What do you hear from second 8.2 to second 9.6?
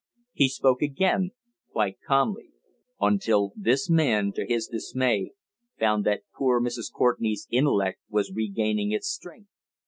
regaining its strength.